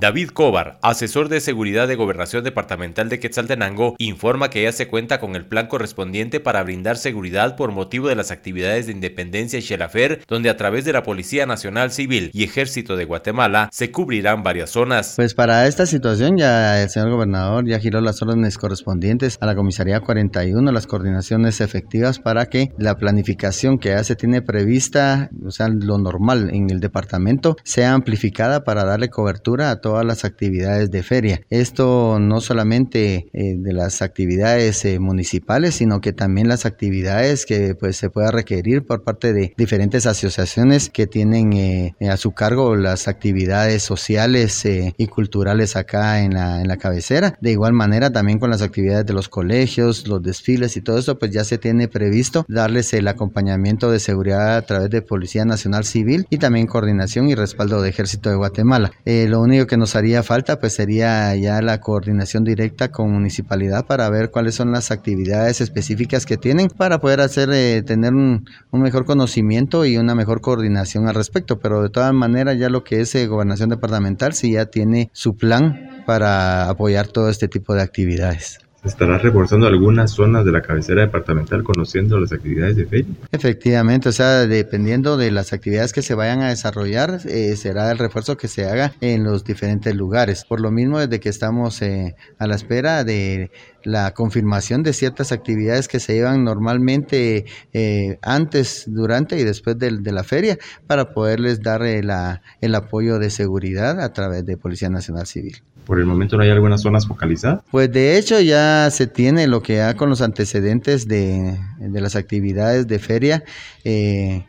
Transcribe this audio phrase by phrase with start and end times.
[0.00, 5.18] David Cobar, asesor de seguridad de Gobernación Departamental de Quetzaltenango, informa que ya se cuenta
[5.18, 9.62] con el plan correspondiente para brindar seguridad por motivo de las actividades de independencia y
[9.62, 14.44] Xelafer, donde a través de la Policía Nacional Civil y Ejército de Guatemala se cubrirán
[14.44, 15.14] varias zonas.
[15.16, 19.56] Pues para esta situación ya el señor gobernador ya giró las órdenes correspondientes a la
[19.56, 25.50] Comisaría 41, las coordinaciones efectivas para que la planificación que ya se tiene prevista, o
[25.50, 30.90] sea, lo normal en el departamento, sea amplificada para darle cobertura a todas las actividades
[30.90, 31.40] de feria.
[31.48, 37.74] Esto no solamente eh, de las actividades eh, municipales, sino que también las actividades que
[37.74, 42.76] pues se pueda requerir por parte de diferentes asociaciones que tienen eh, a su cargo
[42.76, 47.38] las actividades sociales y culturales acá en la, en la cabecera.
[47.40, 51.18] De igual manera también con las actividades de los colegios, los desfiles y todo eso,
[51.18, 55.86] pues ya se tiene previsto darles el acompañamiento de seguridad a través de Policía Nacional
[55.86, 58.92] Civil y también coordinación y respaldo de Ejército de Guatemala.
[59.06, 64.08] lo único que nos haría falta pues sería ya la coordinación directa con municipalidad para
[64.10, 69.04] ver cuáles son las actividades específicas que tienen para poder hacer eh, tener un, mejor
[69.04, 71.58] conocimiento y una mejor coordinación al respecto.
[71.58, 75.36] Pero de todas maneras ya lo que es eh, gobernación departamental sí ya tiene su
[75.36, 81.02] plan para apoyar todo este tipo de actividades estará reforzando algunas zonas de la cabecera
[81.02, 83.14] departamental conociendo las actividades de feria.
[83.32, 87.98] Efectivamente, o sea, dependiendo de las actividades que se vayan a desarrollar, eh, será el
[87.98, 90.44] refuerzo que se haga en los diferentes lugares.
[90.44, 93.50] Por lo mismo, desde que estamos eh, a la espera de
[93.84, 99.88] la confirmación de ciertas actividades que se llevan normalmente eh, antes, durante y después de,
[100.08, 105.62] la feria para poderles dar el apoyo de seguridad a través de Policía Nacional Civil.
[105.88, 107.62] Por el momento no hay algunas zonas focalizadas.
[107.70, 112.86] Pues de hecho ya se tiene lo que ha con los antecedentes de, las actividades
[112.86, 113.44] de feria
[113.84, 114.46] eh,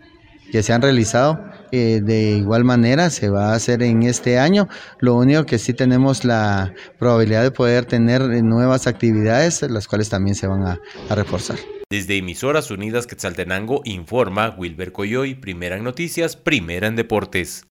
[0.52, 1.44] que se han realizado.
[1.72, 4.68] Eh, de igual manera se va a hacer en este año.
[5.00, 10.36] Lo único que sí tenemos la probabilidad de poder tener nuevas actividades, las cuales también
[10.36, 11.58] se van a, a reforzar.
[11.92, 17.66] Desde Emisoras Unidas Quetzaltenango informa Wilber Coyoy, primera en noticias, primera en deportes.